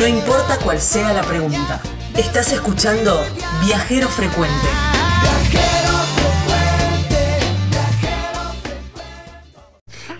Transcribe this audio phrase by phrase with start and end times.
[0.00, 1.78] No importa cuál sea la pregunta.
[2.16, 3.20] Estás escuchando
[3.62, 4.66] Viajero Frecuente.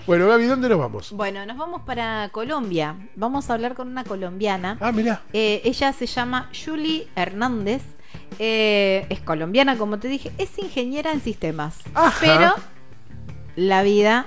[0.06, 1.12] Bueno, Gaby, ¿dónde nos vamos?
[1.12, 3.08] Bueno, nos vamos para Colombia.
[3.16, 4.76] Vamos a hablar con una colombiana.
[4.82, 5.22] Ah, mirá.
[5.32, 7.80] Eh, ella se llama Julie Hernández.
[8.38, 10.30] Eh, es colombiana, como te dije.
[10.36, 11.78] Es ingeniera en sistemas.
[11.94, 12.18] Ajá.
[12.20, 12.54] Pero
[13.56, 14.26] la vida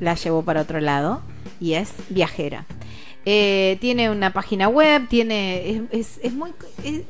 [0.00, 1.20] la llevó para otro lado
[1.60, 2.64] y es viajera.
[3.28, 5.68] Eh, tiene una página web, tiene.
[5.68, 6.52] Es, es- es muy.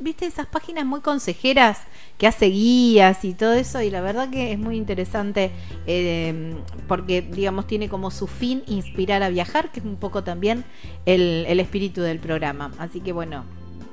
[0.00, 1.78] ¿Viste esas páginas muy consejeras
[2.16, 3.82] que hace guías y todo eso?
[3.82, 5.50] Y la verdad que es muy interesante
[5.86, 6.54] eh,
[6.88, 10.64] porque, digamos, tiene como su fin inspirar a viajar, que es un poco también
[11.04, 12.72] el, el espíritu del programa.
[12.78, 13.44] Así que bueno,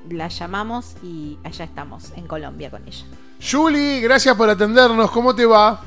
[0.09, 3.03] la llamamos y allá estamos, en Colombia con ella.
[3.51, 5.11] Julie, gracias por atendernos.
[5.11, 5.83] ¿Cómo te va?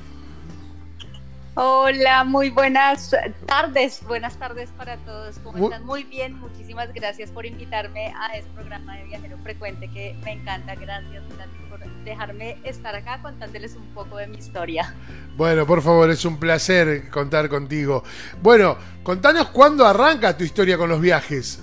[1.59, 4.02] Hola, muy buenas tardes.
[4.06, 5.38] Buenas tardes para todos.
[5.38, 5.87] ¿Cómo están?
[5.87, 6.38] Muy bien.
[6.38, 10.74] Muchísimas gracias por invitarme a este programa de Viajero Frecuente que me encanta.
[10.74, 14.95] Gracias, gracias por dejarme estar acá contándoles un poco de mi historia.
[15.38, 18.04] Bueno, por favor, es un placer contar contigo.
[18.43, 21.62] Bueno, contanos cuándo arranca tu historia con los viajes.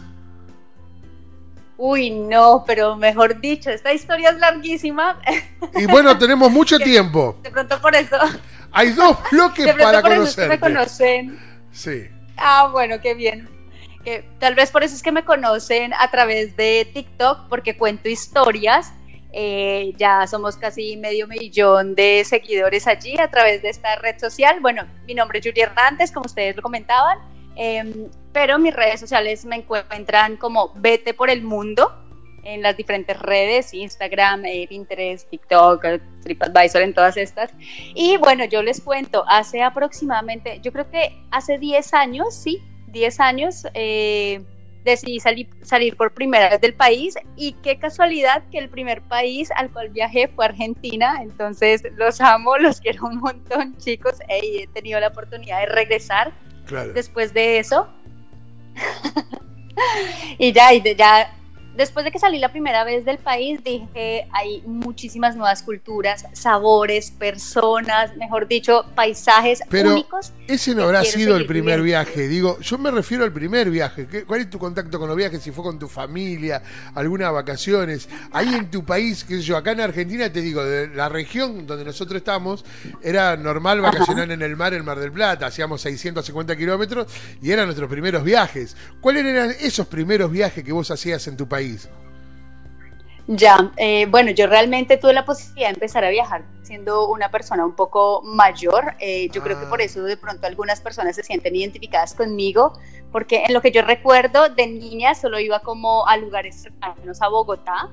[1.77, 5.19] Uy, no, pero mejor dicho, esta historia es larguísima.
[5.75, 7.37] Y bueno, tenemos mucho tiempo.
[7.43, 8.17] De pronto por eso,
[8.73, 11.39] Hay dos bloques de para que me conocen.
[11.71, 12.07] Sí.
[12.37, 13.47] Ah, bueno, qué bien.
[14.03, 18.09] Que tal vez por eso es que me conocen a través de TikTok, porque cuento
[18.09, 18.91] historias.
[19.35, 24.59] Eh, ya somos casi medio millón de seguidores allí a través de esta red social.
[24.61, 27.17] Bueno, mi nombre es Julia Hernández, como ustedes lo comentaban,
[27.55, 32.02] eh, pero mis redes sociales me encuentran como Vete por el Mundo
[32.43, 35.85] en las diferentes redes, Instagram, eh, Pinterest, TikTok,
[36.23, 37.51] TripAdvisor, en todas estas.
[37.95, 43.19] Y bueno, yo les cuento, hace aproximadamente, yo creo que hace 10 años, sí, 10
[43.19, 44.41] años, eh,
[44.83, 49.49] decidí salir, salir por primera vez del país y qué casualidad que el primer país
[49.55, 54.67] al cual viajé fue Argentina, entonces los amo, los quiero un montón chicos, y he
[54.67, 56.33] tenido la oportunidad de regresar
[56.65, 56.91] Claro.
[56.93, 57.87] después de eso.
[60.37, 61.33] y ya, y de- ya,
[61.75, 67.11] después de que salí la primera vez del país, dije, hay muchísimas nuevas culturas, sabores,
[67.11, 70.33] personas, mejor dicho, paisajes Pero únicos.
[70.47, 72.05] ese no que habrá sido el primer viviendo.
[72.05, 72.27] viaje.
[72.27, 74.07] Digo, yo me refiero al primer viaje.
[74.07, 75.41] ¿Qué- ¿Cuál es tu contacto con los viajes?
[75.41, 76.61] Si fue con tu familia,
[76.95, 78.07] algunas vacaciones.
[78.31, 81.65] Ahí en tu país, qué sé yo, acá en Argentina, te digo, de la región
[81.67, 82.63] donde nosotros estamos,
[83.01, 85.47] era normal vacacionar en el mar, en Mar del Plata.
[85.47, 87.07] Hacíamos 650 kilómetros
[87.41, 88.75] y eran nuestros primeros viajes.
[89.01, 91.62] ¿Cuáles eran esos primeros viajes que vos hacías en tu país?
[93.27, 97.65] Ya, eh, bueno, yo realmente tuve la posibilidad de empezar a viajar siendo una persona
[97.65, 98.95] un poco mayor.
[98.99, 99.69] eh, yo creo que Ah.
[99.69, 102.73] por eso de pronto algunas personas se sienten identificadas conmigo,
[103.11, 107.29] porque en lo que yo recuerdo de niña solo iba como a lugares cercanos a
[107.29, 107.89] Bogotá,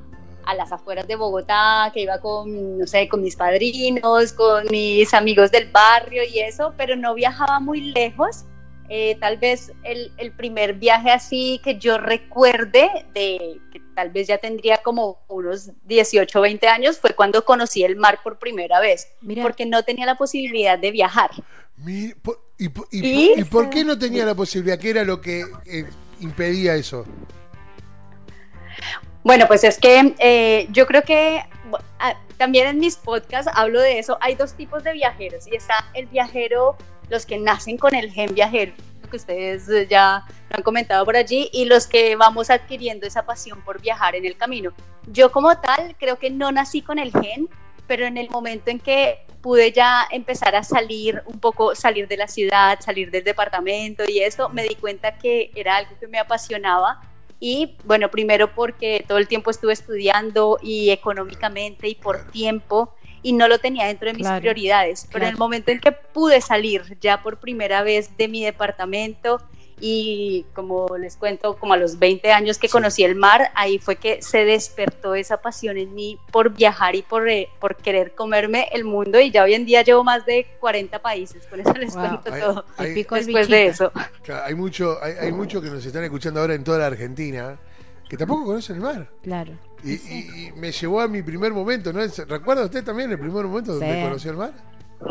[0.46, 5.12] a las afueras de Bogotá, que iba con, no sé, con mis padrinos, con mis
[5.14, 8.44] amigos del barrio y eso, pero no viajaba muy lejos.
[8.92, 14.26] Eh, tal vez el, el primer viaje así que yo recuerde, de que tal vez
[14.26, 18.80] ya tendría como unos 18 o 20 años, fue cuando conocí el mar por primera
[18.80, 21.30] vez, Mira, porque no tenía la posibilidad de viajar.
[21.76, 23.28] Mi- por- ¿Y, por- y ¿Y?
[23.28, 24.76] por- y por qué no tenía la posibilidad?
[24.78, 25.84] ¿Qué era lo que eh,
[26.18, 27.06] impedía eso?
[29.22, 31.42] Bueno, pues es que eh, yo creo que
[31.98, 34.18] ah, también en mis podcasts hablo de eso.
[34.20, 36.76] Hay dos tipos de viajeros y está el viajero,
[37.10, 38.72] los que nacen con el gen viajero,
[39.10, 43.26] que ustedes eh, ya lo han comentado por allí, y los que vamos adquiriendo esa
[43.26, 44.72] pasión por viajar en el camino.
[45.08, 47.48] Yo como tal creo que no nací con el gen,
[47.86, 52.16] pero en el momento en que pude ya empezar a salir un poco, salir de
[52.16, 56.18] la ciudad, salir del departamento y eso, me di cuenta que era algo que me
[56.18, 57.00] apasionaba
[57.40, 63.32] y bueno, primero porque todo el tiempo estuve estudiando y económicamente y por tiempo y
[63.32, 65.06] no lo tenía dentro de mis Claro, prioridades.
[65.12, 65.44] Pero en el claro.
[65.44, 69.40] momento en que pude salir ya por primera vez de mi departamento
[69.82, 72.72] y como les cuento, como a los 20 años que Sí.
[72.72, 77.00] conocí el mar, ahí fue que se despertó esa pasión en mí por viajar y
[77.02, 80.46] por, eh, por querer comerme el mundo y ya hoy en día llevo más de
[80.60, 82.02] 40 países, con eso les Wow.
[82.02, 82.64] cuento Ay, todo.
[82.76, 83.90] ay, te picó el Después de eso.
[84.22, 87.58] Claro, Hay mucho, hay, hay mucho que nos están escuchando ahora en toda la Argentina
[88.06, 89.08] que tampoco conocen el mar.
[89.22, 89.52] Claro.
[89.84, 92.00] Y, y- y me llevó a mi primer momento, ¿no?
[92.28, 94.52] ¿Recuerda usted también el primer momento donde conoció el mar?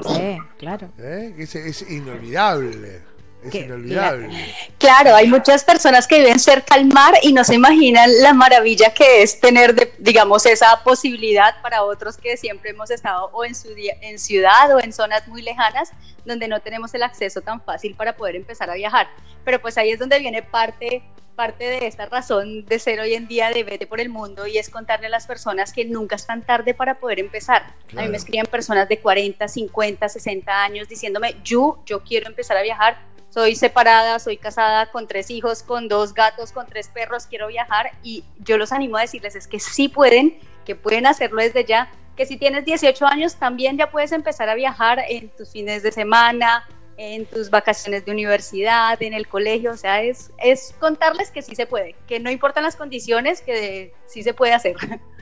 [0.03, 0.91] Sí, claro.
[0.99, 1.33] ¿Eh?
[1.37, 3.01] Es inolvidable.
[3.43, 4.29] Es Que- inolvidable.
[4.77, 8.93] Claro, hay muchas personas que viven cerca al mar y no se imaginan la maravilla
[8.93, 13.55] que es tener, de- digamos, esa posibilidad para otros que siempre hemos estado o en,
[13.55, 15.91] su día- en ciudad o en zonas muy lejanas
[16.25, 19.07] donde no tenemos el acceso tan fácil para poder empezar a viajar.
[19.45, 21.01] Pero pues ahí es donde viene parte,
[21.37, 24.57] parte de esta razón de ser hoy en día de vete por el mundo y
[24.57, 27.63] es contarle a las personas que nunca es tan tarde para poder empezar.
[27.95, 32.57] A mí me escriben personas de 40, 50, 60 años diciéndome, yo, yo quiero empezar
[32.57, 37.27] a viajar soy separada, soy casada con tres hijos, con dos gatos, con tres perros,
[37.27, 41.41] quiero viajar y yo los animo a decirles es que sí pueden, que pueden hacerlo
[41.41, 45.51] desde ya, que si tienes 18 años también ya puedes empezar a viajar en tus
[45.51, 46.67] fines de semana,
[46.97, 51.55] en tus vacaciones de universidad, en el colegio, o sea, es, es contarles que sí
[51.55, 54.75] se puede, que no importan las condiciones, que sí se puede hacer.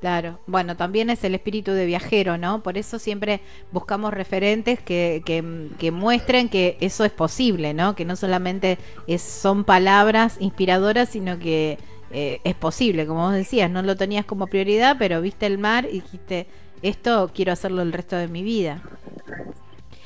[0.00, 2.62] Claro, bueno, también es el espíritu de viajero, ¿no?
[2.62, 3.40] Por eso siempre
[3.72, 7.96] buscamos referentes que, que, que muestren que eso es posible, ¿no?
[7.96, 8.78] Que no solamente
[9.08, 11.78] es, son palabras inspiradoras, sino que
[12.12, 15.86] eh, es posible, como vos decías, no lo tenías como prioridad, pero viste el mar
[15.90, 16.46] y dijiste,
[16.80, 18.82] esto quiero hacerlo el resto de mi vida.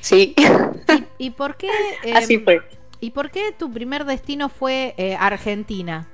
[0.01, 0.35] Sí,
[1.17, 1.69] ¿Y por qué?
[2.15, 2.61] así em, fue.
[2.99, 6.09] ¿Y por qué tu primer destino fue eh, Argentina?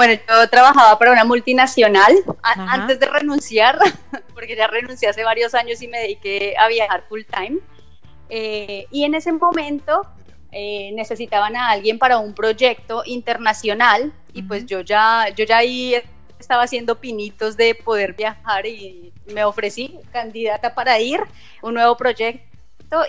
[0.00, 2.12] Bueno, yo trabajaba para una multinacional
[2.42, 3.78] a- antes de renunciar,
[4.34, 7.58] porque ya renuncié hace varios años y me dediqué a viajar full time.
[8.30, 10.06] Eh, y en ese momento
[10.52, 15.94] eh, necesitaban a alguien para un proyecto internacional y pues yo ya, yo ya ahí
[16.38, 21.20] estaba haciendo pinitos de poder viajar y me ofrecí candidata para ir,
[21.60, 22.49] un nuevo proyecto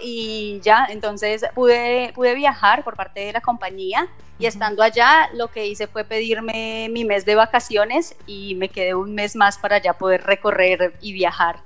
[0.01, 4.07] y ya, entonces pude, pude viajar por parte de la compañía
[4.37, 8.93] y estando allá lo que hice fue pedirme mi mes de vacaciones y me quedé
[8.95, 11.59] un mes más para ya poder recorrer y viajar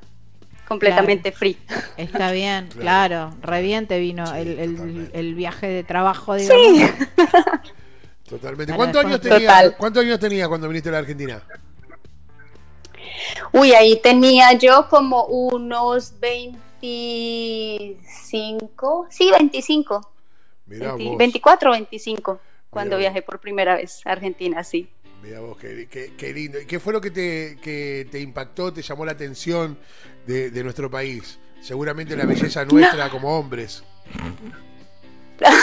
[0.68, 1.58] completamente free.
[1.98, 2.80] Está bien, Claro.
[2.82, 6.66] claro, re bien te vino Sí, el, el- viaje de trabajo, digamos.
[6.66, 6.88] Sí.
[8.30, 8.74] Totalmente.
[8.74, 9.76] ¿Cuántos años, Total.
[9.78, 11.42] ¿Cuántos años tenías cuando viniste a la Argentina?
[13.52, 16.20] Uy, ahí tenía yo como unos
[16.86, 20.12] 25, sí, 25,
[20.68, 21.18] Mirá 20 vos.
[21.18, 22.40] 24 o 25,
[22.70, 22.98] cuando vos.
[22.98, 24.90] viajé por primera vez a Argentina, sí.
[25.24, 26.60] Mirá vos, qué, qué- qué lindo.
[26.62, 29.78] ¿Y qué fue lo que te, que te impactó, te llamó la atención
[30.28, 31.40] de, de nuestro país?
[31.62, 33.84] Seguramente la belleza nuestra como hombres.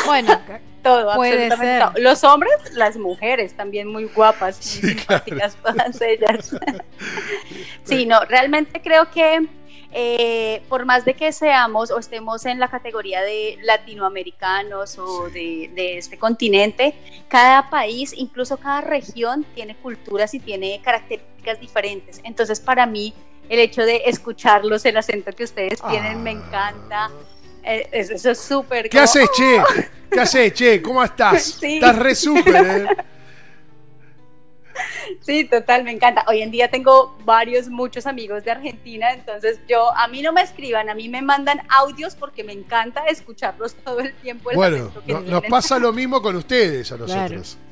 [0.05, 0.41] Bueno,
[0.83, 1.81] Todo, Puede absolutamente ser.
[1.95, 2.03] todo.
[2.03, 6.57] Los hombres, las mujeres también muy guapas, muy Sí, simpáticas todas ellas.
[7.85, 9.47] sí, no, realmente creo que
[9.93, 15.67] eh, por más de que seamos o estemos en la categoría de latinoamericanos o Sí.
[15.69, 16.95] de, de este continente,
[17.29, 22.21] cada país, incluso cada región, tiene culturas y tiene características diferentes.
[22.25, 23.15] Entonces, para mí,
[23.49, 26.33] el hecho de escucharlos, el acento que ustedes tienen, me Ah.
[26.33, 27.11] encanta.
[27.65, 28.85] Eh, eso eso es súper.
[28.85, 29.63] ¿Qué como- haces, che?
[30.11, 30.83] ¿Qué haces, che?
[30.83, 31.43] ¿Cómo estás?
[31.61, 31.75] Sí.
[31.77, 32.87] Estás re súper, ¿eh?
[35.21, 36.25] Sí, total, me encanta.
[36.29, 40.43] Hoy en día tengo varios, muchos amigos de Argentina, entonces yo, a mí no me
[40.43, 44.51] escriban, a mí me mandan audios porque me encanta escucharlos todo el tiempo.
[44.51, 47.57] el Bueno, no- nos pasa lo mismo con ustedes a nosotros.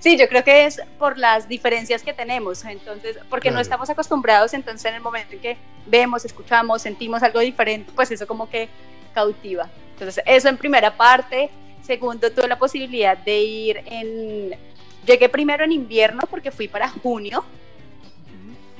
[0.00, 3.62] Sí, yo creo que es por las diferencias que tenemos, entonces, porque no Claro.
[3.62, 5.56] estamos acostumbrados, entonces en el momento en que
[5.86, 8.68] vemos, escuchamos, sentimos algo diferente, pues eso como que
[9.14, 9.68] cautiva.
[9.92, 11.50] Entonces, eso en primera parte.
[11.88, 14.54] Segundo, tuve la posibilidad de ir en...
[15.06, 17.42] Llegué primero en invierno porque fui para junio,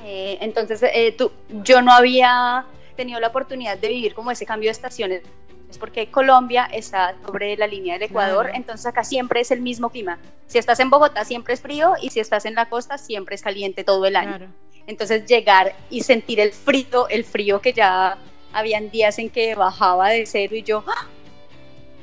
[0.05, 1.31] Eh, entonces, eh, tú-
[1.63, 2.65] yo no había
[2.95, 5.23] tenido la oportunidad de vivir como ese cambio de estaciones,
[5.69, 8.57] es porque Colombia está sobre la línea del Ecuador, Claro.
[8.57, 10.17] entonces acá siempre es el mismo clima.
[10.47, 13.41] Si estás en Bogotá siempre es frío y si estás en la costa siempre es
[13.41, 14.37] caliente todo el año.
[14.37, 14.47] claro.
[14.87, 18.17] Entonces llegar y sentir el frío, el frío que ya
[18.53, 21.07] habían días en que bajaba de cero y yo, ¡Ah!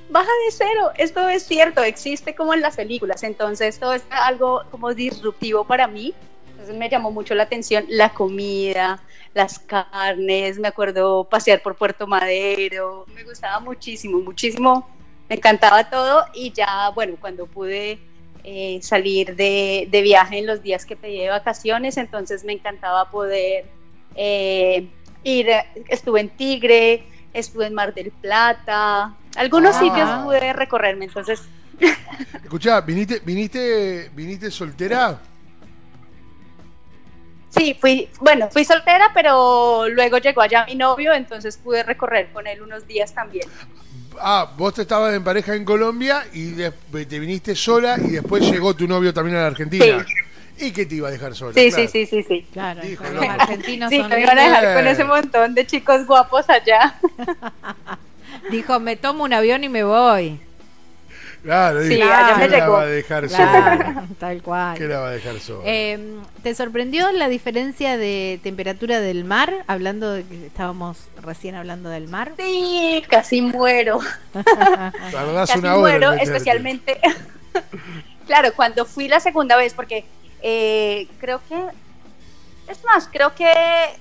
[0.09, 4.63] Baja de cero, esto es cierto, existe como en las películas, entonces todo es algo
[4.71, 6.15] como disruptivo para mí,
[6.51, 9.03] entonces me llamó mucho la atención la comida,
[9.35, 14.89] las carnes, me acuerdo pasear por Puerto Madero, me gustaba muchísimo, muchísimo,
[15.29, 17.99] me encantaba todo y ya, bueno, cuando pude
[18.45, 23.67] eh, salir de, viaje en los días que pedí de vacaciones, entonces me encantaba poder
[24.15, 24.89] eh,
[25.25, 25.49] ir,
[25.89, 29.79] estuve en Tigre, estuve en Mar del Plata, algunos Ah.
[29.81, 31.43] sitios pude recorrerme, entonces
[32.43, 35.19] Escuchá, ¿viniste, viniste, viniste soltera?
[37.51, 42.47] sí, fui, bueno, fui soltera, pero luego llegó allá mi novio, entonces pude recorrer con
[42.47, 43.49] él unos días también.
[44.21, 48.75] Ah, vos te estabas en pareja en Colombia y te viniste sola y después llegó
[48.75, 50.07] tu novio también a la Argentina.
[50.59, 51.53] ¿Y qué te iba a dejar sola?
[51.53, 51.89] Sí, Claro.
[51.89, 52.47] sí, sí, sí, sí.
[52.51, 56.07] Claro, Dijo, los argentinos Sí, son me iban a dejar con ese montón de chicos
[56.07, 56.95] guapos allá.
[58.51, 60.41] Dijo, me tomo un avión y me voy.
[61.43, 63.77] Claro, Sí, me ¿qué la va a dejar sola?
[63.79, 64.77] Claro, tal cual.
[64.77, 65.63] ¿Qué la va a dejar sola?
[65.65, 69.53] Eh, ¿Te sorprendió la diferencia de temperatura del mar?
[69.69, 72.33] Hablando de que estábamos recién hablando del mar.
[72.37, 74.01] Sí, casi muero.
[75.13, 75.81] Tardás Casi una hora.
[75.81, 76.99] muero, especialmente.
[78.27, 80.05] claro, cuando fui la segunda vez, porque
[80.43, 81.55] eh, creo que.
[82.69, 83.53] Es más, creo que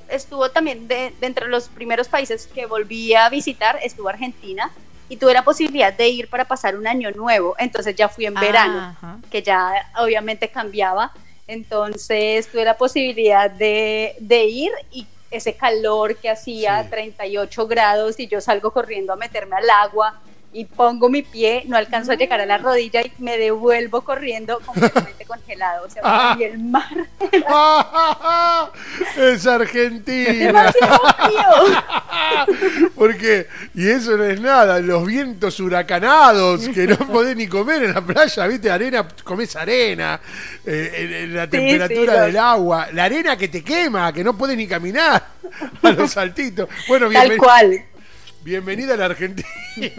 [0.09, 4.71] estuvo también de, de entre los primeros países que volví a visitar, estuvo Argentina
[5.07, 7.55] y tuve la posibilidad de ir para pasar un año nuevo.
[7.59, 9.17] Entonces ya fui en verano, Ajá.
[9.29, 11.11] que ya obviamente cambiaba.
[11.47, 16.89] Entonces tuve la posibilidad de, de ir y ese calor que hacía, Sí.
[16.89, 20.19] 38 grados, y yo salgo corriendo a meterme al agua
[20.57, 24.61] y pongo mi pie, no alcanzo a llegar a la rodilla y me devuelvo corriendo
[24.65, 25.85] completamente congelado.
[25.85, 26.37] O sea, Ah.
[26.39, 26.87] y el mar
[29.17, 30.71] es Argentina.
[32.95, 37.93] Porque, y eso no es nada, los vientos huracanados, que no podés ni comer en
[37.93, 40.19] la playa, viste, arena, comés arena,
[40.65, 44.37] eh, en- en la temperatura sí, del agua, la arena que te quema, que no
[44.37, 45.21] podés ni caminar
[45.83, 46.69] a los saltitos.
[46.87, 47.85] Bueno, Tal bienven- cual.
[48.49, 49.47] Bienvenida a la Argentina.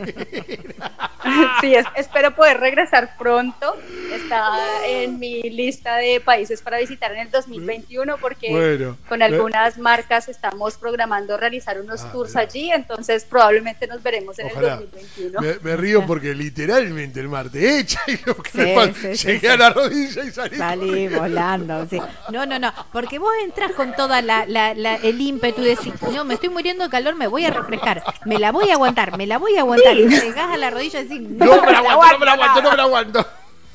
[1.61, 3.77] Sí, es- espero poder regresar pronto.
[4.15, 4.53] Está
[4.87, 8.97] en mi lista de países para visitar en el 2021 porque Bueno.
[9.09, 12.41] con algunas marcas estamos programando realizar unos Ah, tours mira.
[12.43, 14.75] allí, entonces probablemente nos veremos en Ojalá.
[14.75, 15.41] el 2021.
[15.41, 18.93] Me, me río porque literalmente el mar te echa y lo que Sí, me pasa-
[18.95, 19.47] sí, sí, llegué sí.
[19.49, 20.57] a la rodilla y salí.
[20.57, 22.01] Salí volando, sí.
[22.31, 25.93] No, no, no, porque vos entras con toda la, la- la- el ímpetu y decís,
[26.13, 29.17] no, me estoy muriendo de calor, me voy a refrescar, me la voy a aguantar,
[29.17, 29.97] me la voy a aguantar.
[29.97, 32.63] Y llegás a la rodilla y decís, No me la aguanto, no me la aguanto,
[32.63, 33.27] no me la aguanto.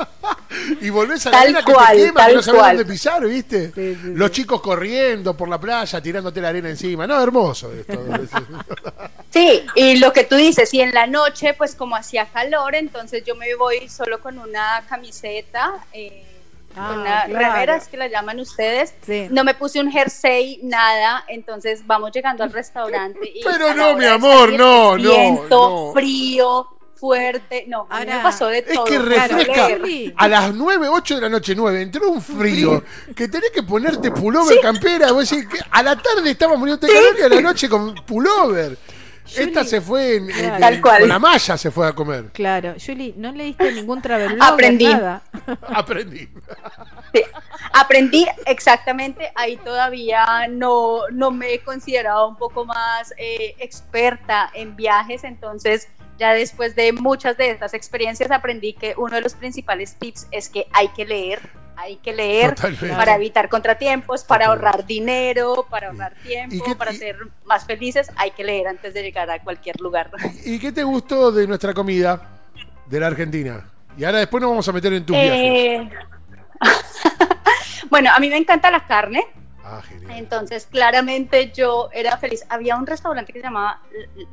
[0.81, 3.71] y volvés a la arena que cual, te quema, que no sabés dónde pisar, ¿viste?
[3.73, 7.07] Sí, sí, Los chicos corriendo por la playa, tirándote la arena encima.
[7.07, 7.99] No, hermoso esto.
[9.31, 13.23] Sí, y lo que tú dices, y en la noche, pues como hacía calor, entonces
[13.25, 16.25] yo me voy solo con una camiseta, eh,
[16.75, 17.53] Ah, una claro.
[17.53, 18.93] remeras que la llaman ustedes.
[19.05, 19.27] Sí.
[19.29, 23.19] No me puse un jersey, nada, entonces vamos llegando al restaurante.
[23.33, 25.93] Y Pero no, mi amor, no, es no, Viento, no.
[25.93, 28.85] frío, fuerte, no, a mí me pasó de Es todo.
[28.85, 29.69] que claro, refresca
[30.17, 32.83] a las 9, 8 de la noche, 9, entró un frío
[33.15, 35.11] que tenés que ponerte pullover, campera.
[35.11, 37.95] Vos decís que a la tarde estaba muriendo de calor y a la noche con
[38.05, 38.77] pullover.
[39.35, 40.99] Esta se fue en- en- Tal cual.
[41.01, 42.25] con la malla se fue a comer.
[42.33, 44.85] Claro, Julie, ¿no leíste ningún travel Aprendí.
[44.85, 45.21] Nada.
[45.67, 46.27] Aprendí.
[47.13, 47.21] Sí,
[47.73, 54.75] aprendí exactamente, ahí todavía no, no me he considerado un poco más eh, experta en
[54.75, 55.87] viajes, entonces
[56.17, 60.49] ya después de muchas de estas experiencias aprendí que uno de los principales tips es
[60.49, 61.39] que hay que leer,
[61.81, 62.95] hay que leer Totalmente.
[62.95, 64.67] para evitar contratiempos, para Totalmente.
[64.69, 68.67] ahorrar dinero, para ahorrar tiempo, ¿Y qué- para y- ser más felices, hay que leer
[68.67, 70.09] antes de llegar a cualquier lugar.
[70.45, 72.39] ¿Y qué te gustó de nuestra comida
[72.85, 73.67] de la Argentina?
[73.97, 75.33] Y ahora después nos vamos a meter en tus viajes.
[75.35, 75.89] Eh,
[77.89, 79.25] bueno, a mí me encanta la carne,
[79.63, 80.11] Ah, genial.
[80.17, 82.43] Entonces, claramente yo era feliz.
[82.49, 83.79] Había un restaurante que se llamaba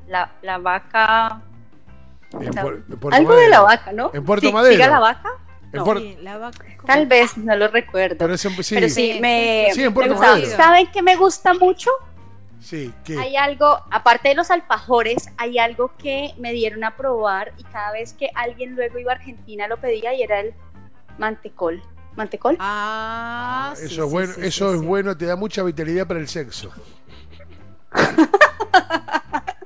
[0.09, 1.43] La, la Vaca.
[3.12, 4.11] Algo de la vaca, ¿no?
[4.14, 4.75] En Puerto Sí, Madero.
[4.75, 5.31] ¿Siga la vaca?
[5.73, 6.87] En No, Puer- Sí, la vaca- ¿cómo?
[6.87, 8.17] Tal vez, no lo recuerdo.
[8.19, 10.15] Pero, es en- sí, Pero sí, me, sí, en me Puerto.
[10.17, 10.57] Madero.
[10.57, 11.91] ¿Saben qué me gusta mucho?
[12.61, 13.17] sí, ¿qué?
[13.19, 17.93] Hay algo, aparte de los alfajores, hay algo que me dieron a probar y cada
[17.93, 20.55] vez que alguien luego iba a Argentina lo pedía y era el
[21.19, 21.83] mantecol.
[22.17, 22.57] ¿Mantecol?
[22.59, 24.87] Ah, eso sí, es bueno, sí, eso sí, es sí.
[24.87, 26.73] bueno, te da mucha vitalidad para el sexo.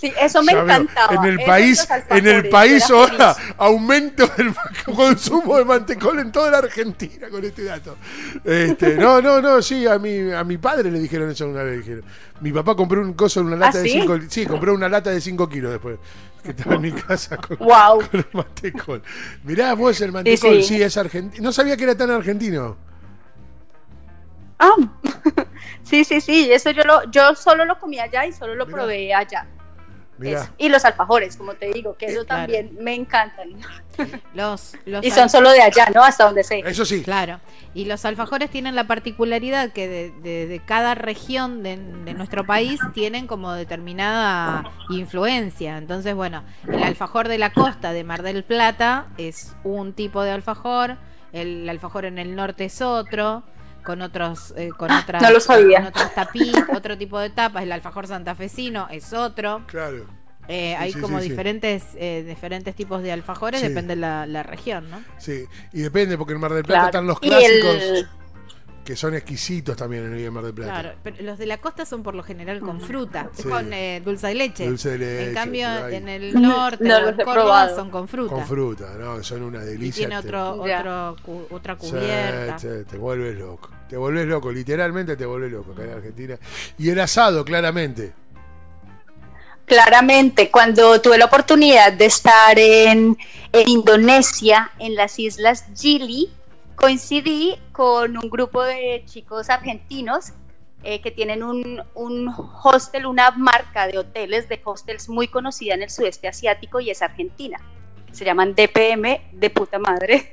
[0.00, 1.14] Sí, eso me encantaba.
[1.14, 4.54] En el país, en el país ahora aumento del
[4.96, 7.98] consumo de mantecol en toda la Argentina con este dato.
[8.42, 11.80] Este, no, no, no, sí, a mi, a mi padre le dijeron eso una vez.
[11.80, 12.04] Dijeron.
[12.40, 14.00] Mi papá compró un coso en una lata ¿Ah, de sí?
[14.00, 15.98] 5 Sí, compró una lata de 5 kilos después.
[16.42, 17.98] Que estaba en mi casa con, Wow.
[18.10, 19.02] con el mantecol.
[19.44, 20.82] Mirá vos el mantecol, sí, sí.
[20.82, 21.44] es argentino.
[21.44, 22.78] No sabía que era tan argentino.
[24.58, 24.72] Ah,
[25.82, 28.76] sí, sí, sí, eso yo lo, yo solo lo comí allá y solo lo Mirá.
[28.78, 29.46] probé allá.
[30.28, 30.48] Eso.
[30.58, 32.42] Y los alfajores, como te digo, que eso claro.
[32.42, 33.48] también me encantan.
[34.34, 36.02] Los, los Y son solo de allá, ¿no?
[36.02, 36.62] Hasta donde sé.
[36.64, 37.02] Eso sí.
[37.02, 37.38] Claro,
[37.74, 42.46] y los alfajores tienen la particularidad que de, de- de cada región de, de nuestro
[42.46, 45.76] país tienen como determinada influencia.
[45.76, 50.30] Entonces, bueno, el alfajor de la costa de Mar del Plata es un tipo de
[50.30, 50.96] alfajor,
[51.32, 53.42] el alfajor en el norte es otro,
[53.80, 55.78] con otros, eh, con otras, no lo sabía.
[55.78, 57.62] con otros tapi- otro tipo de tapas.
[57.62, 59.62] El alfajor santafesino es otro.
[59.66, 60.06] Claro.
[60.48, 61.30] Eh, Sí, hay sí, como sí, sí.
[61.30, 63.68] diferentes, eh, diferentes tipos de alfajores, Sí.
[63.68, 65.00] depende la, la región, ¿no?
[65.18, 65.44] Sí.
[65.72, 66.86] Y depende, porque en Mar del Plata Claro.
[66.88, 68.06] están los Y clásicos.
[68.90, 70.72] Que son exquisitos también en el Mar del Plata.
[70.80, 73.44] Claro, pero los de la costa son por lo general con fruta, Sí.
[73.44, 74.66] con eh, dulce de leche.
[74.66, 77.76] Dulce de leche, en cambio, en el norte No en Córdoba probado.
[77.76, 78.34] son con fruta.
[78.34, 79.22] Con fruta, ¿no?
[79.22, 80.08] Son una y delicia.
[80.08, 80.80] tiene te- otro, Ya.
[80.80, 82.58] otro cu- otra Sí, cubierta.
[82.58, 83.70] sí, te vuelves loco.
[83.88, 86.36] Te vuelves loco, literalmente te vuelves loco acá en Argentina.
[86.76, 88.12] Y el asado, claramente.
[89.66, 93.16] Claramente, cuando tuve la oportunidad de estar en,
[93.52, 96.28] en Indonesia, en las islas Gili,
[96.80, 100.32] coincidí con un grupo de chicos argentinos
[100.82, 102.34] eh, que tienen un, un
[102.64, 107.02] hostel, una marca de hoteles, de hostels muy conocida en el sudeste asiático y es
[107.02, 107.58] Argentina.
[108.12, 110.32] Se llaman DPM, de puta madre.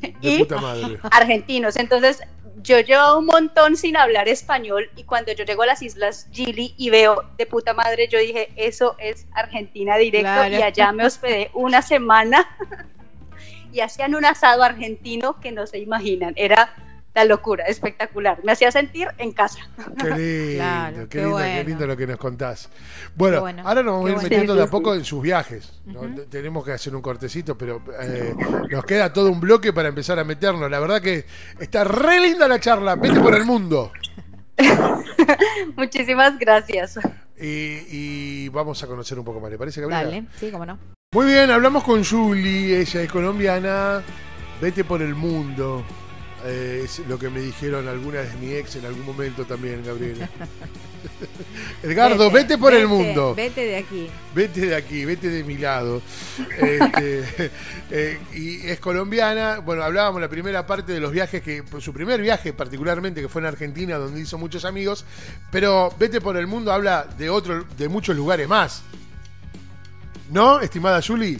[0.00, 0.98] De Y- puta madre.
[1.10, 1.76] argentinos.
[1.76, 2.22] Entonces,
[2.62, 6.74] yo llevo un montón sin hablar español y cuando yo llego a las islas Gili
[6.76, 10.54] y veo de puta madre, yo dije, eso es Argentina directo Claro.
[10.58, 12.46] y allá me hospedé una semana
[13.76, 16.32] y hacían un asado argentino que no se imaginan.
[16.36, 16.74] Era
[17.14, 18.38] la locura, espectacular.
[18.44, 19.58] Me hacía sentir en casa.
[19.98, 21.62] Qué lindo, Claro, qué, qué lindo, qué bueno.
[21.68, 22.68] lindo lo que nos contás.
[23.14, 24.22] Bueno, ahora nos vamos a ir bueno.
[24.22, 24.98] metiendo Sí, de a poco sí.
[24.98, 25.80] en sus viajes.
[26.30, 28.34] Tenemos que hacer un cortecito, pero eh,
[28.70, 30.70] nos queda todo un bloque para empezar a meternos.
[30.70, 31.24] La verdad que
[31.58, 32.96] está re linda la charla.
[32.96, 33.92] Vete por el mundo.
[35.76, 36.98] Muchísimas gracias.
[37.38, 39.50] Y, y vamos a conocer un poco más.
[39.50, 40.04] ¿Le parece, Gabriela?
[40.04, 40.78] Dale, sí, cómo no.
[41.16, 42.78] Muy bien, hablamos con Julie.
[42.78, 44.02] Ella es colombiana.
[44.60, 45.82] Vete por el mundo.
[46.44, 50.28] Eh, es lo que me dijeron algunas de mi ex en algún momento también, Gabriela.
[51.82, 53.34] Edgardo, vete, por el mundo.
[53.34, 54.10] Vete de aquí.
[54.34, 56.02] Vete de aquí, vete de mi lado.
[56.60, 57.50] Este,
[57.90, 59.60] eh, y es colombiana.
[59.60, 63.28] Bueno, hablábamos la primera parte de los viajes, que pues, su primer viaje particularmente, que
[63.30, 65.06] fue en Argentina, donde hizo muchos amigos.
[65.50, 68.82] Pero Vete por el mundo habla de otro, de muchos lugares más.
[70.30, 71.38] ¿No, estimada Julie?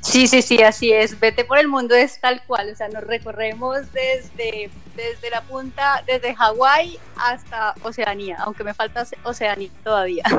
[0.00, 1.18] Sí, sí, sí, así es.
[1.18, 2.70] Vete por el mundo es tal cual.
[2.72, 9.06] O sea, nos recorremos desde, desde la punta, desde Hawái hasta Oceanía, aunque me falta
[9.24, 10.24] Oceanía todavía.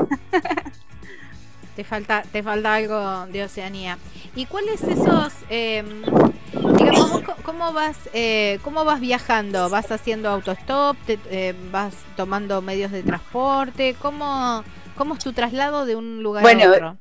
[1.76, 3.96] Te falta, te falta algo de Oceanía.
[4.34, 5.82] ¿Y cuáles esos, eh,
[6.76, 9.70] digamos, cómo vas, eh, cómo vas viajando?
[9.70, 10.96] ¿Vas haciendo autostop?
[11.06, 13.94] Te- eh, ¿Vas tomando medios de transporte?
[14.02, 14.62] ¿Cómo,
[14.96, 16.96] cómo es tu traslado de un lugar Bueno, a otro?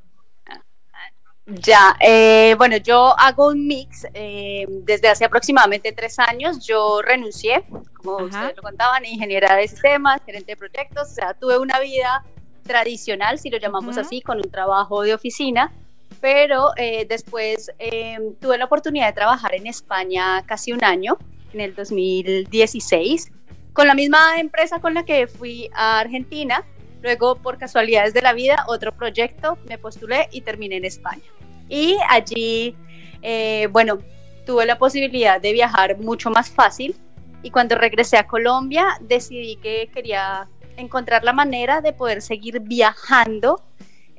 [1.52, 6.66] Ya, eh, bueno, yo hago un mix eh, desde hace aproximadamente tres años.
[6.66, 7.64] Yo renuncié,
[7.98, 8.26] como Ajá.
[8.26, 11.10] ustedes lo contaban, ingeniera de sistemas, gerente de proyectos.
[11.10, 12.24] O sea, tuve una vida
[12.64, 15.74] tradicional, si lo llamamos así, con un trabajo de oficina.
[16.22, 21.18] Pero eh, después eh, tuve la oportunidad de trabajar en España casi un año,
[21.54, 23.32] en el 2016,
[23.74, 26.64] con la misma empresa con la que fui a Argentina.
[27.02, 31.24] Luego, por casualidades de la vida, otro proyecto, me postulé y terminé en España.
[31.70, 32.76] Y allí,
[33.22, 34.00] eh, bueno,
[34.46, 36.96] tuve la posibilidad de viajar mucho más fácil.
[37.44, 43.62] Y cuando regresé a Colombia, decidí que quería encontrar la manera de poder seguir viajando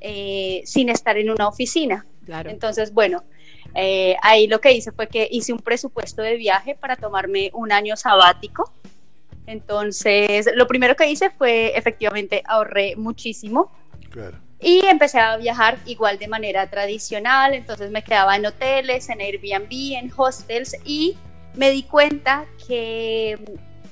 [0.00, 2.06] eh, sin estar en una oficina.
[2.24, 2.48] Claro.
[2.48, 3.24] Entonces, bueno,
[3.74, 7.72] eh, ahí lo que hice fue que hice un presupuesto de viaje para tomarme un
[7.72, 8.72] año sabático.
[9.46, 13.72] Entonces, lo primero que hice fue efectivamente ahorré muchísimo
[14.10, 14.38] Claro.
[14.60, 17.54] Y empecé a viajar igual de manera tradicional.
[17.54, 21.16] Entonces me quedaba en hoteles, en Airbnb, en hostels y
[21.54, 23.38] me di cuenta que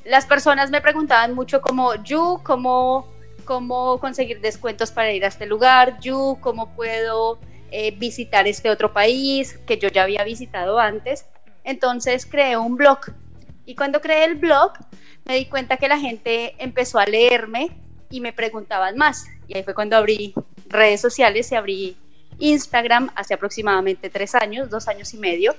[0.04, 3.08] las personas me preguntaban mucho como, Yu, ¿cómo,
[3.44, 5.98] cómo conseguir descuentos para ir a este lugar?
[6.00, 7.38] Yu, ¿cómo puedo
[7.70, 11.26] eh, visitar este otro país que yo ya había visitado antes?
[11.64, 13.00] Entonces creé un blog.
[13.64, 14.72] Y cuando creé el blog,
[15.24, 17.70] me di cuenta que la gente empezó a leerme
[18.10, 19.26] y me preguntaban más.
[19.46, 20.34] Y ahí fue cuando abrí
[20.68, 21.96] redes sociales y abrí
[22.38, 25.54] Instagram hace aproximadamente tres años, dos años y medio.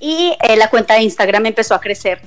[0.00, 2.20] Y eh, la cuenta de Instagram empezó a crecer.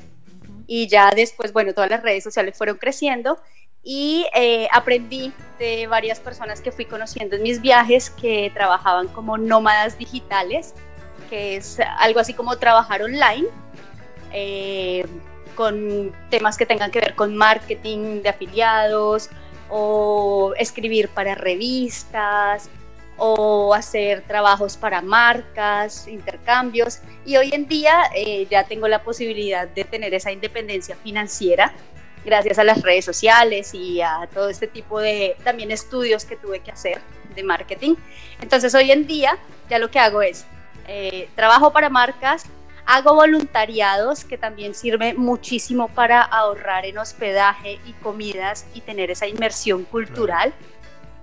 [0.67, 3.37] Y ya después, bueno, todas las redes sociales fueron creciendo
[3.83, 9.37] y eh, aprendí de varias personas que fui conociendo en mis viajes que trabajaban como
[9.37, 10.73] nómadas digitales,
[11.29, 13.47] que es algo así como trabajar online.
[14.33, 15.05] eh,
[15.57, 19.29] con temas que tengan que ver con marketing de afiliados
[19.69, 22.69] o escribir para revistas
[23.17, 26.99] o hacer trabajos para marcas, intercambios.
[27.25, 31.73] Y hoy en día eh, ya tengo la posibilidad de tener esa independencia financiera
[32.23, 36.59] gracias a las redes sociales y a todo este tipo de también estudios que tuve
[36.59, 36.99] que hacer
[37.35, 37.95] de marketing.
[38.41, 39.37] Entonces hoy en día
[39.69, 40.45] ya lo que hago es
[40.87, 42.45] eh, trabajo para marcas,
[42.89, 49.27] Hago voluntariados que también sirve muchísimo para ahorrar en hospedaje y comidas y tener esa
[49.27, 50.53] inmersión cultural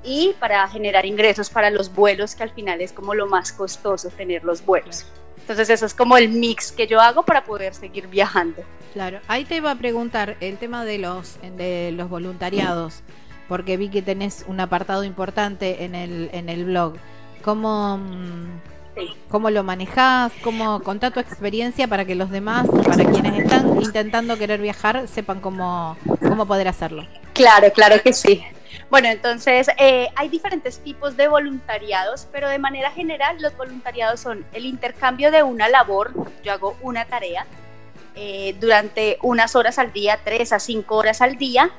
[0.05, 4.11] y para generar ingresos para los vuelos, que al final es como lo más costoso
[4.11, 5.07] tener los vuelos.
[5.39, 8.63] Entonces eso es como el mix que yo hago para poder seguir viajando.
[8.93, 13.03] Claro, ahí te iba a preguntar el tema de los, de los voluntariados,
[13.49, 16.97] porque vi que tenés un apartado importante en el, en el blog.
[17.43, 17.99] ¿Cómo,
[19.29, 20.33] ¿Cómo lo manejás?
[20.43, 25.41] ¿Cómo contá tu experiencia para que los demás, para quienes están intentando querer viajar, sepan
[25.41, 27.07] cómo, cómo poder hacerlo?
[27.33, 28.45] Claro, claro que sí.
[28.91, 34.45] Bueno, entonces eh, hay diferentes tipos de voluntariados, pero de manera general los voluntariados son
[34.53, 37.47] el intercambio de una labor, yo hago una tarea
[38.15, 41.71] eh, durante unas horas al día, tres a cinco horas al día,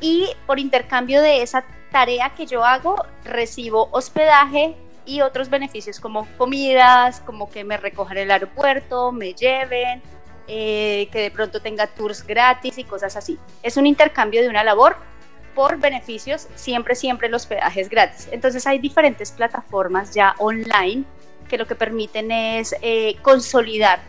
[0.00, 4.76] y por intercambio de esa tarea que yo hago recibo hospedaje
[5.08, 10.02] y otros beneficios como comidas, como que me recojan el aeropuerto, me lleven,
[10.46, 13.38] eh, que de pronto tenga tours gratis y cosas así.
[13.62, 14.96] Es un intercambio de una labor
[15.54, 18.28] por beneficios, siempre, siempre los hospedaje gratis.
[18.32, 21.04] Entonces hay diferentes plataformas ya online
[21.48, 24.00] que lo que permiten es eh, consolidar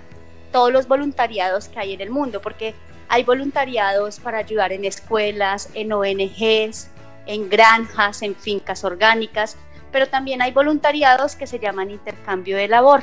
[0.52, 2.76] todos los voluntariados que hay en el mundo, porque
[3.08, 6.90] hay voluntariados para ayudar en escuelas, en ONGs,
[7.26, 9.56] en granjas, en fincas orgánicas,
[9.92, 13.02] pero también hay voluntariados que se llaman intercambio de labor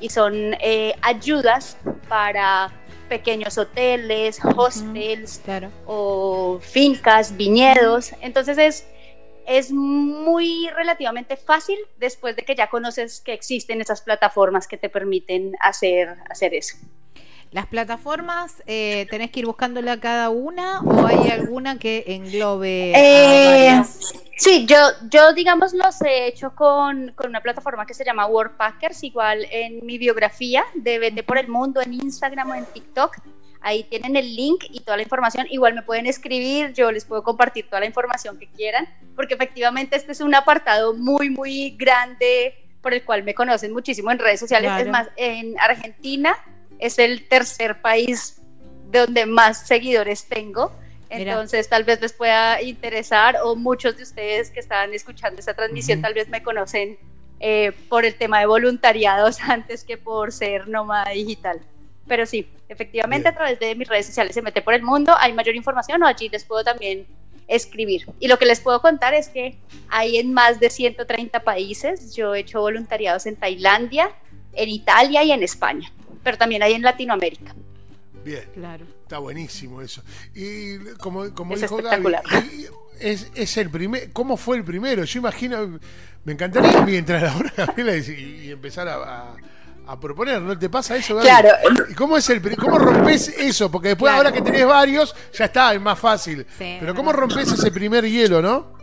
[0.00, 1.76] y son eh, ayudas
[2.08, 2.70] para
[3.08, 5.40] pequeños hoteles, hostels
[5.86, 8.12] o fincas, viñedos.
[8.20, 8.86] Entonces es,
[9.46, 14.88] es muy relativamente fácil después de que ya conoces que existen esas plataformas que te
[14.88, 16.76] permiten hacer, hacer eso.
[17.50, 22.92] ¿Las plataformas eh, tenés que ir buscándola cada una o hay alguna que englobe?
[22.94, 23.82] Eh,
[24.36, 24.76] sí, yo,
[25.10, 29.96] yo digamos los he hecho con, una plataforma que se llama Worldpackers, igual en mi
[29.96, 33.16] biografía de Vende por el Mundo en Instagram o en TikTok.
[33.62, 35.46] Ahí tienen el link y toda la información.
[35.50, 39.96] Igual me pueden escribir, yo les puedo compartir toda la información que quieran, porque efectivamente
[39.96, 44.38] este es un apartado muy, muy grande por el cual me conocen muchísimo en redes
[44.38, 44.70] sociales.
[44.78, 46.36] Es más, en Argentina
[46.78, 48.40] es el tercer país
[48.90, 50.72] de donde más seguidores tengo.
[51.10, 56.02] Entonces tal vez les pueda interesar o muchos de ustedes que estaban escuchando esta transmisión
[56.02, 56.98] tal vez me conocen
[57.40, 61.60] eh, por el tema de voluntariados antes que por ser nómada digital.
[62.06, 65.32] Pero sí, efectivamente a través de mis redes sociales se mete por el mundo, hay
[65.32, 67.06] mayor información o allí les puedo también
[67.46, 68.06] escribir.
[68.20, 69.56] Y lo que les puedo contar es que
[69.88, 74.10] hay en más de 130 países, yo he hecho voluntariados en Tailandia,
[74.52, 75.90] en Italia y en España
[76.22, 77.54] pero también hay en Latinoamérica.
[78.24, 78.84] Bien, claro.
[79.02, 80.02] está buenísimo eso.
[80.34, 82.66] Y como, como es dijo Gaby,
[83.00, 85.04] es, es, el primer, ¿cómo fue el primero?
[85.04, 85.78] Yo imagino,
[86.24, 89.34] me encantaría mientras la hora y, y empezar a,
[89.86, 91.14] a, proponer, ¿no te pasa eso?
[91.14, 91.26] Gaby?
[91.26, 91.48] Claro.
[91.90, 93.70] ¿Y cómo es el cómo rompes eso?
[93.70, 96.44] Porque después ahora que tenés varios, ya está, es más fácil.
[96.58, 98.76] Pero ¿cómo rompes ese primer hielo, no?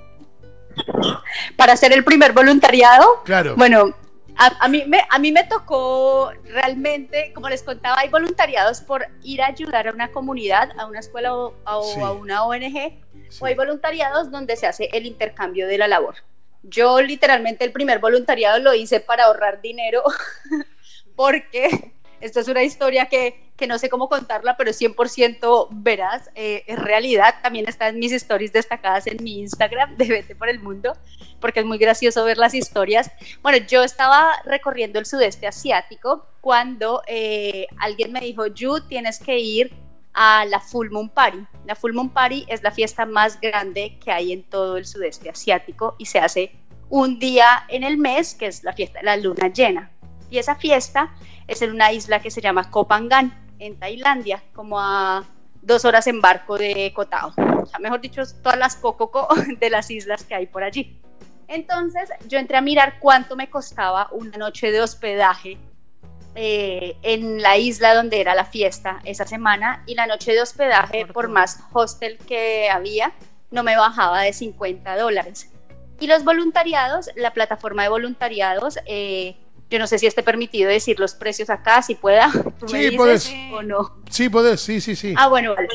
[1.55, 3.21] Para hacer el primer voluntariado.
[3.23, 3.55] Claro.
[3.55, 3.93] Bueno,
[4.37, 9.41] a, mí me, a mí me tocó realmente, como les contaba, hay voluntariados por ir
[9.41, 12.99] a ayudar a una comunidad, a una escuela o, a, una ONG,
[13.39, 16.15] o hay voluntariados donde se hace el intercambio de la labor.
[16.63, 20.03] Yo literalmente el primer voluntariado lo hice para ahorrar dinero,
[21.15, 21.93] porque
[22.25, 26.79] esta es una historia que, que, no sé cómo contarla, pero 100% verás, eh, es
[26.79, 27.35] realidad.
[27.43, 30.97] También está en mis stories destacadas en mi Instagram de Vete por el Mundo,
[31.39, 33.11] porque es muy gracioso ver las historias.
[33.41, 39.37] Bueno, yo estaba recorriendo el sudeste asiático cuando eh, alguien me dijo, Yu, tienes que
[39.37, 39.71] ir
[40.13, 41.45] a la Full Moon Party.
[41.65, 45.29] La Full Moon Party es la fiesta más grande que hay en todo el sudeste
[45.29, 46.51] asiático y se hace
[46.89, 49.91] un día en el mes, que es la fiesta de la luna llena.
[50.29, 51.13] Y esa fiesta
[51.47, 55.23] es en una isla que se llama Kopangan, en Tailandia, como a
[55.61, 59.27] dos horas en barco de Koh O sea, mejor dicho, todas las cococo
[59.59, 61.01] de las islas que hay por allí.
[61.47, 65.57] Entonces yo entré a mirar cuánto me costaba una noche de hospedaje
[66.33, 71.05] eh, en la isla donde era la fiesta esa semana y la noche de hospedaje,
[71.05, 73.13] por más hostel que había,
[73.51, 75.51] no me bajaba de 50 dólares.
[75.99, 79.37] Y los voluntariados, la plataforma de voluntariados, eh,
[79.75, 82.31] yo no sé si esté permitido decir los precios acá, si pueda.
[82.65, 83.29] sí, puedes.
[83.51, 83.97] o no.
[84.09, 85.13] Sí, puedes, sí, sí, sí.
[85.17, 85.67] Ah, bueno, vale.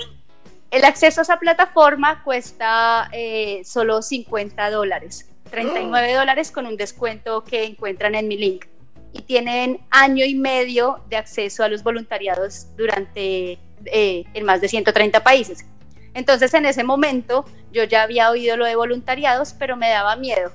[0.70, 7.44] El acceso a esa plataforma cuesta eh, solo 50 dólares, 39 dólares con un descuento
[7.44, 8.64] que encuentran en mi link.
[9.12, 14.68] Y tienen año y medio de acceso a los voluntariados durante eh, en más de
[14.68, 15.66] 130 países.
[16.14, 20.52] Entonces, en ese momento, yo ya había oído lo de voluntariados, pero me daba miedo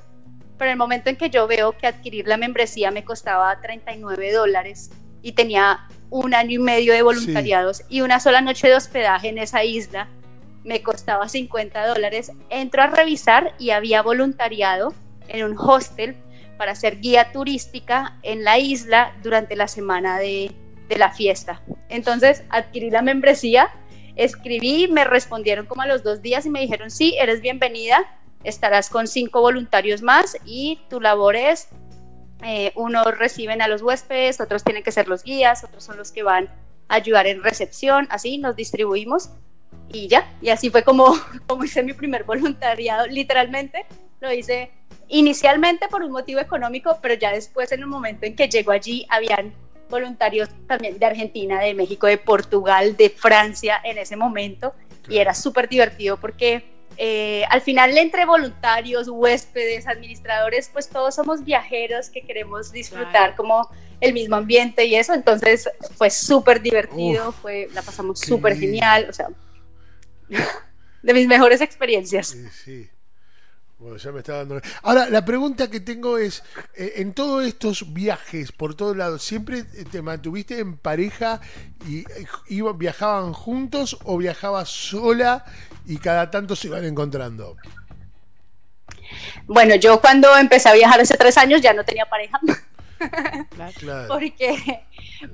[0.58, 4.92] pero el momento en que yo veo que adquirir la membresía me costaba 39 dólares
[5.22, 9.38] y tenía un año y medio de voluntariados y una sola noche de hospedaje en
[9.38, 10.08] esa isla
[10.64, 14.94] me costaba 50 dólares, entro a revisar y había voluntariado
[15.28, 16.16] en un hostel
[16.58, 20.52] para ser guía turística en la isla durante la semana de,
[20.88, 21.62] de la fiesta.
[21.90, 23.70] Entonces adquirí la membresía,
[24.16, 28.06] escribí, me respondieron como a los dos días y me dijeron, sí, eres bienvenida,
[28.46, 31.68] estarás con cinco voluntarios más y tu labor es,
[32.44, 36.12] eh, unos reciben a los huéspedes, otros tienen que ser los guías, otros son los
[36.12, 36.50] que van
[36.88, 39.32] a ayudar en recepción, así nos distribuimos
[39.90, 41.16] y ya, y así fue como,
[41.48, 43.86] como hice mi primer voluntariado, literalmente.
[44.22, 44.72] Lo hice
[45.08, 49.06] inicialmente por un motivo económico, pero ya después en el momento en que llegó allí
[49.10, 49.54] habían
[49.90, 54.74] voluntarios también de Argentina, de México, de Portugal, de Francia en ese momento.
[55.08, 61.44] Y era súper divertido porque eh, al final entre voluntarios, huéspedes, administradores, pues todos somos
[61.44, 63.70] viajeros que queremos disfrutar como
[64.02, 69.14] el mismo ambiente y eso, entonces fue súper divertido, fue, la pasamos súper genial, o
[69.14, 69.30] sea,
[71.04, 72.28] de mis mejores experiencias.
[72.28, 72.90] Sí, sí.
[73.78, 74.62] Bueno, ya me está dando.
[74.84, 76.44] Ahora, la pregunta que tengo es:
[76.76, 81.42] eh, en todos estos viajes por todos lados, ¿siempre te mantuviste en pareja
[81.86, 85.44] y eh, viajaban juntos o viajabas sola
[85.88, 87.58] y cada tanto se iban encontrando?
[89.46, 92.40] Bueno, yo cuando empecé a viajar hace tres años ya no tenía pareja.
[93.78, 94.08] Claro.
[94.08, 94.84] porque,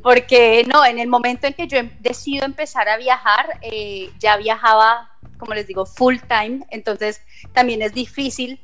[0.01, 4.35] porque no, en el momento en que yo em, decido empezar a viajar, eh, ya
[4.37, 5.11] viajaba
[5.41, 8.59] como les digo, full time, entonces también es difícil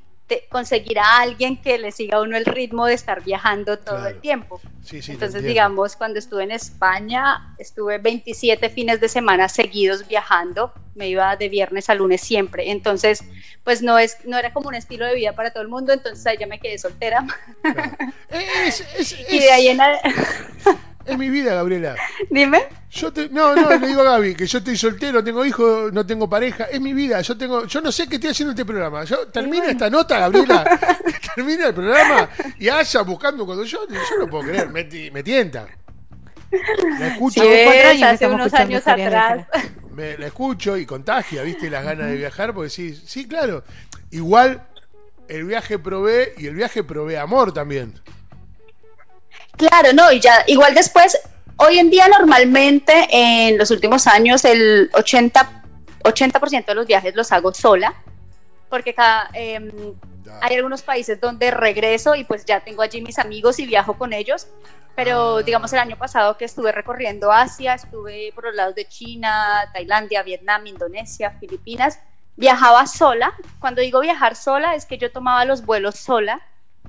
[0.49, 4.19] conseguir a alguien que le siga a uno el ritmo de estar viajando todo el
[4.19, 4.59] tiempo.
[4.91, 11.35] entonces, digamos, cuando estuve en España, estuve 27 fines de semana seguidos viajando, me iba
[11.35, 13.23] de viernes a lunes siempre, entonces,
[13.63, 16.25] pues no, es, no era como un estilo de vida para todo el mundo, entonces
[16.27, 17.25] ahí ya me quedé soltera.
[19.29, 19.79] y de ahí en
[21.07, 21.95] Es mi vida, Gabriela.
[22.29, 22.67] Dime.
[22.91, 26.05] Yo te, no, no, le digo a Gaby que yo estoy soltero, tengo hijos, no
[26.05, 26.65] tengo pareja.
[26.65, 27.21] Es mi vida.
[27.21, 29.03] Yo tengo, yo no sé qué estoy haciendo este programa.
[29.05, 30.63] Yo termina esta nota, Gabriela.
[31.35, 35.67] termina el programa y haya buscando cuando yo, yo no puedo creer, me, me tienta.
[36.99, 37.41] La escucho.
[37.41, 39.45] Sí, hace unos años atrás.
[39.93, 41.69] Me, la escucho y contagia, ¿viste?
[41.69, 43.63] Las ganas de viajar, porque sí, sí, claro.
[44.11, 44.61] Igual
[45.27, 47.93] el viaje provee y el viaje provee amor también.
[49.57, 51.19] Claro, no, y ya, igual después,
[51.57, 55.63] hoy en día normalmente en los últimos años el 80%,
[56.03, 57.95] 80 de los viajes los hago sola,
[58.69, 59.71] porque cada, em,
[60.41, 64.13] hay algunos países donde regreso y pues ya tengo allí mis amigos y viajo con
[64.13, 64.47] ellos,
[64.95, 65.43] pero ah.
[65.43, 70.21] digamos el año pasado que estuve recorriendo Asia, estuve por los lados de China, Tailandia,
[70.23, 71.99] Vietnam, Indonesia, Filipinas,
[72.35, 76.41] viajaba sola, cuando digo viajar sola es que yo tomaba los vuelos sola,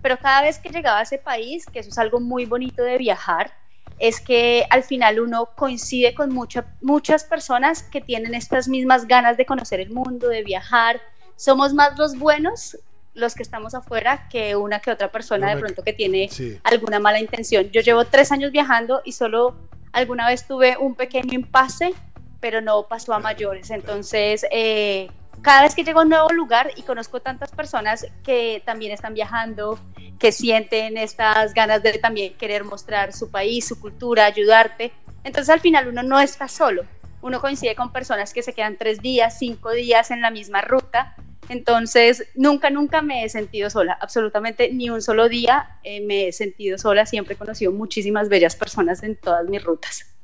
[0.02, 2.98] pero cada vez que llegaba a ese país, que eso es algo muy bonito de
[2.98, 3.52] viajar,
[3.98, 9.44] es que al final uno coincide con muchas personas que tienen estas mismas ganas de
[9.44, 11.00] conocer el mundo, de viajar.
[11.37, 12.78] Somos más los buenos
[13.14, 16.30] los que estamos afuera que una que otra persona de pronto que tiene
[16.62, 17.68] alguna mala intención.
[17.70, 19.56] Yo llevo tres años viajando y solo
[19.92, 21.92] alguna vez tuve un pequeño impasse,
[22.40, 23.70] pero no pasó a mayores.
[23.70, 25.11] Entonces, eh,
[25.42, 29.14] cada vez que llego a un nuevo lugar y conozco tantas personas que también están
[29.14, 29.79] viajando,
[30.18, 34.92] que sienten estas ganas de también querer mostrar su país, su cultura, ayudarte,
[35.24, 36.85] entonces al final uno no está solo,
[37.22, 41.16] uno coincide con personas que se quedan tres días, cinco días en la misma ruta,
[41.48, 46.33] entonces nunca, nunca me he sentido sola, absolutamente ni un solo día eh, me he
[46.33, 50.17] sentido sola, siempre he conocido muchísimas bellas personas en todas mis rutas.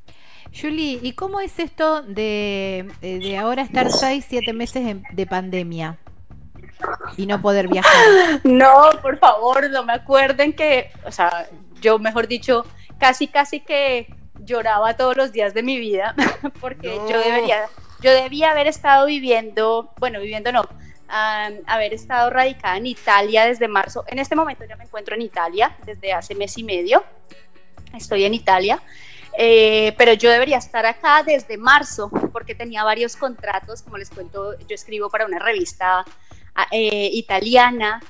[0.59, 5.99] Julie, ¿y cómo es esto de, de ahora estar seis, siete meses de pandemia?
[7.17, 7.93] y no poder viajar.
[8.45, 11.49] No, por favor, no me acuerden que, o sea,
[11.81, 12.67] yo mejor dicho,
[12.99, 16.15] casi, casi que lloraba todos los días de mi vida,
[16.61, 17.67] porque yo debería,
[18.01, 20.65] yo debía haber estado viviendo, bueno, viviendo no,
[21.67, 24.05] haber estado radicada en Italia desde marzo.
[24.09, 27.05] En este momento ya me encuentro en Italia desde hace mes y medio.
[27.95, 28.83] Estoy en Italia
[29.37, 34.57] eh, pero yo debería estar acá desde marzo porque tenía varios contratos, como les cuento,
[34.59, 36.05] yo escribo para una revista
[36.55, 38.01] ah, eh, italiana.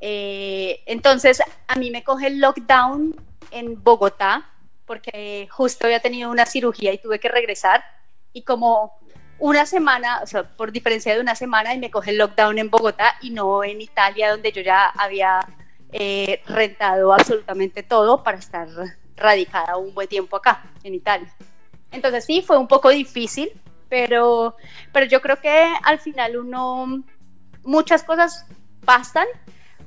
[0.00, 3.14] Eh, entonces a mí me coge el lockdown
[3.50, 4.50] en Bogotá
[4.84, 7.82] porque justo había tenido una cirugía y tuve que regresar
[8.34, 8.98] y como
[9.38, 12.70] una semana, o sea, por diferencia de una semana y me coge el lockdown en
[12.70, 15.40] Bogotá y no en Italia donde yo ya había
[16.46, 18.66] rentado absolutamente todo para estar
[19.16, 21.32] radicada un buen tiempo acá, en Italia.
[21.90, 23.50] Entonces sí, fue un poco difícil,
[23.88, 24.56] pero,
[24.92, 27.04] pero yo creo que al final uno,
[27.62, 28.46] muchas cosas
[28.84, 29.26] pasan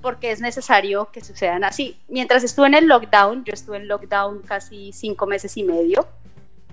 [0.01, 1.99] porque es necesario que sucedan así.
[2.07, 6.07] Mientras estuve en el lockdown, yo estuve en lockdown casi cinco meses y medio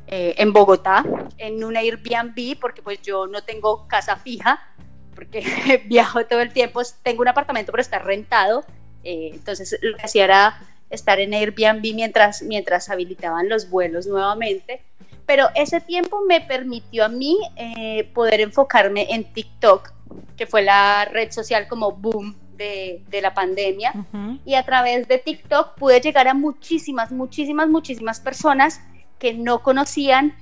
[0.06, 1.04] eh, en Bogotá,
[1.38, 4.60] en un Airbnb, porque pues yo no tengo casa fija,
[5.14, 8.64] porque viajo todo el tiempo, tengo un apartamento pero está rentado
[9.06, 10.60] Eh, entonces lo que hacía era
[10.94, 14.82] estar en Airbnb mientras, mientras habilitaban los vuelos nuevamente.
[15.26, 19.92] Pero ese tiempo me permitió a mí eh, poder enfocarme en TikTok,
[20.36, 23.92] que fue la red social como boom de, de, la pandemia.
[24.44, 28.80] Y a través de TikTok pude llegar a muchísimas, muchísimas, muchísimas personas
[29.18, 30.34] que no conocían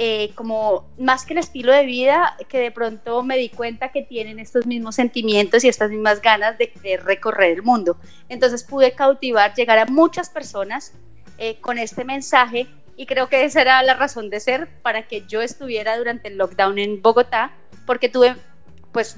[0.00, 4.02] eh, como más que el estilo de vida, que de pronto me di cuenta que
[4.02, 6.70] tienen estos mismos sentimientos y estas mismas ganas de,
[7.02, 7.96] recorrer el mundo.
[8.28, 10.92] Entonces pude cautivar, llegar a muchas personas
[11.36, 15.24] eh, con este mensaje y creo que esa era la razón de ser para que
[15.26, 17.50] yo estuviera durante el lockdown en Bogotá,
[17.84, 18.36] porque tuve
[18.92, 19.16] pues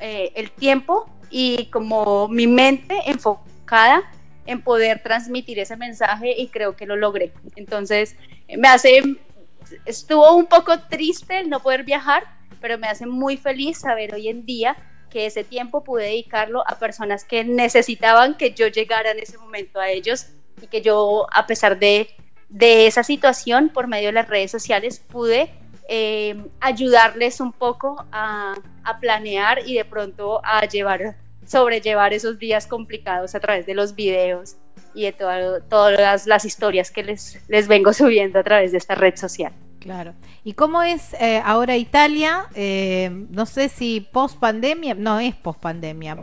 [0.00, 4.02] eh, el tiempo y como mi mente enfocada
[4.44, 7.32] en poder transmitir ese mensaje y creo que lo logré.
[7.54, 8.16] Entonces
[8.48, 9.02] me hace
[9.84, 12.24] estuvo un poco triste el no poder viajar,
[12.60, 14.76] pero me hace muy feliz saber hoy en día
[15.10, 19.78] que ese tiempo pude dedicarlo a personas que necesitaban que yo llegara en ese momento
[19.80, 20.26] a ellos
[20.60, 22.08] y que yo, a pesar de,
[22.48, 25.50] de esa situación, por medio de las redes sociales, pude
[25.88, 32.66] eh, ayudarles un poco a, a, planear y de pronto a llevar, sobrellevar esos días
[32.66, 34.56] complicados a través de los videos
[34.94, 39.16] y de todas las historias que les, les vengo subiendo a través de esta red
[39.16, 39.52] social.
[39.86, 40.14] Claro.
[40.42, 42.46] ¿Y cómo es eh, ahora Italia?
[42.56, 46.16] Eh, no sé si post pandemia, no es post pandemia,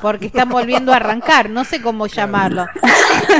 [0.00, 2.64] porque están volviendo a arrancar, no sé cómo llamarlo.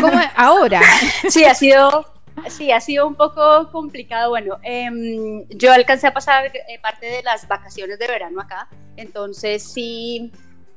[0.01, 0.29] ¿Cómo es?
[0.35, 0.81] Ahora.
[1.29, 2.05] Sí, ha sido,
[2.49, 4.31] sí, ha sido un poco complicado.
[4.31, 9.63] Bueno, em, yo alcancé a pasar eh, parte de las vacaciones de verano acá, entonces
[9.63, 10.33] sí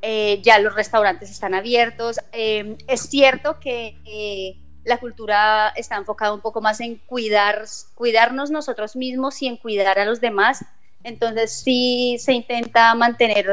[0.08, 2.20] eh, ya los restaurantes están abiertos.
[2.32, 7.65] Eh, es cierto que eh, la cultura está enfocada un poco más en cuidar,
[7.96, 10.63] cuidarnos nosotros mismos y en cuidar a los demás.
[11.04, 13.48] Entonces sí se intenta mantener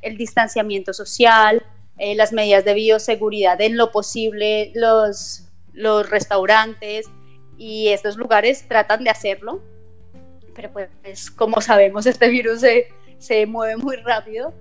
[0.00, 1.64] el distanciamiento social,
[1.98, 7.06] las medidas de bioseguridad en lo posible, los, los restaurantes
[7.58, 9.60] y estos lugares tratan de hacerlo,
[10.54, 12.88] pero pues como sabemos este virus se,
[13.18, 14.52] se mueve muy rápido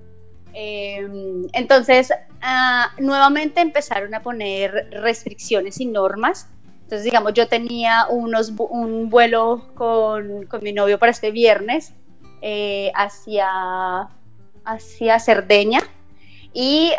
[0.58, 6.48] Em, entonces, ah, nuevamente empezaron a poner restricciones y normas.
[6.84, 11.94] Entonces, digamos, yo tenía unos, un vuelo con, con mi novio para este viernes
[12.42, 14.08] eh, hacia,
[14.64, 15.82] hacia Cerdeña
[16.54, 16.94] y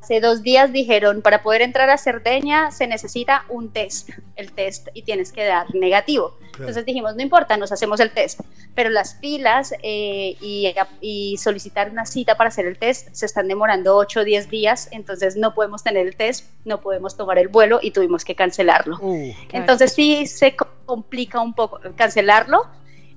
[0.00, 4.88] hace dos días dijeron, para poder entrar a Cerdeña se necesita un test, el test,
[4.94, 6.36] y tienes que dar negativo.
[6.58, 8.40] Entonces dijimos, no importa, nos hacemos el test,
[8.74, 13.96] pero las filas eh, y, solicitar una cita para hacer el test se están demorando
[13.96, 17.78] 8 o 10 días, entonces no podemos tener el test, no podemos tomar el vuelo
[17.82, 18.98] y tuvimos que cancelarlo.
[19.00, 22.66] Uh, entonces sí se complica un poco cancelarlo,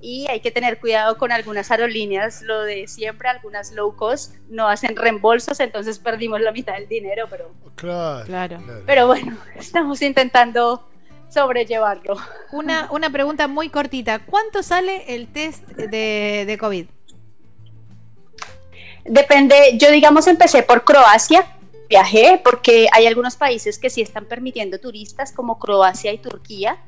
[0.02, 4.68] y hay que tener cuidado con algunas aerolíneas, lo de siempre, algunas low cost no
[4.68, 8.58] hacen reembolsos, entonces perdimos la mitad del dinero, pero claro, claro.
[8.84, 10.88] pero bueno, estamos intentando
[11.30, 12.16] sobrellevarlo.
[12.50, 16.86] Una, una pregunta muy cortita, ¿cuánto sale el test de, de COVID?
[19.04, 21.46] Depende, yo digamos empecé por Croacia,
[21.92, 26.78] viajé porque hay algunos países que sí están permitiendo turistas como Croacia y Turquía.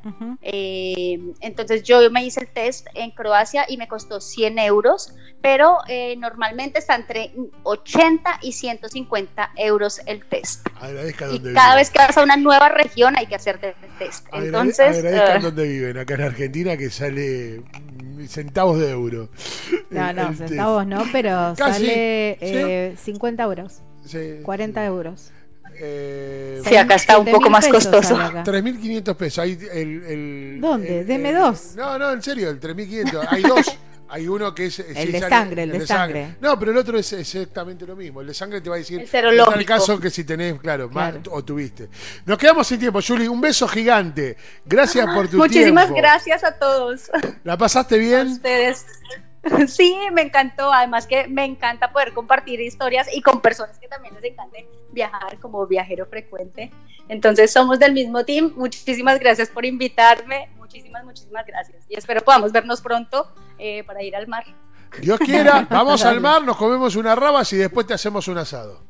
[0.40, 5.76] Eh, entonces yo me hice el test en Croacia y me costó 100 euros, pero
[5.88, 7.32] eh, normalmente está entre
[7.64, 10.66] 80 y 150 euros el test.
[11.32, 14.26] Y cada vez que vas a una nueva región hay que hacerte el test.
[14.32, 17.62] Entonces, agradezcan uh, donde viven, acá en Argentina que sale
[18.26, 19.28] centavos de euro.
[19.90, 23.82] No, no, centavos no, pero sale 50 eh, euros.
[24.42, 25.30] 40 euros.
[25.76, 28.16] Eh, sí, acá está un poco más costoso.
[28.16, 29.38] 3.500 pesos.
[29.40, 31.04] Hay el, ¿Dónde?
[31.04, 31.74] Deme dos.
[31.76, 33.26] No, no, en serio, el 3.500.
[33.28, 33.78] Hay dos.
[34.08, 34.78] Hay uno que es.
[34.78, 36.36] El de sangre, el, de, sangre.
[36.40, 38.20] No, pero el otro es exactamente lo mismo.
[38.20, 39.08] El de sangre te va a decir.
[39.10, 41.88] El En el caso que si tenés, claro, Más, o tuviste.
[42.26, 43.26] Nos quedamos sin tiempo, Juli.
[43.26, 44.36] Un beso gigante.
[44.64, 47.10] Gracias por tu Muchísimas gracias a todos.
[47.44, 48.28] ¿La pasaste bien?
[48.28, 48.86] A ustedes.
[49.68, 50.72] Sí, me encantó.
[50.72, 55.38] Además que me encanta poder compartir historias y con personas que también les encante viajar
[55.38, 56.70] como viajero frecuente.
[57.08, 58.52] Entonces somos del mismo team.
[58.56, 60.48] Muchísimas gracias por invitarme.
[60.56, 61.84] Muchísimas, muchísimas gracias.
[61.88, 64.44] Y espero podamos vernos pronto eh, para ir al mar.
[65.00, 68.82] Dios quiera, vamos al mar, nos comemos una rabas y después te hacemos un asado.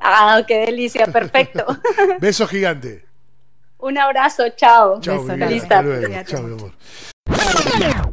[0.00, 1.64] Ah, qué delicia, perfecto.
[2.20, 3.06] Beso gigante.
[3.78, 5.00] Un abrazo, chao.
[5.00, 6.24] Chao, Feliz tarde.
[6.24, 8.12] Chao, mi amor.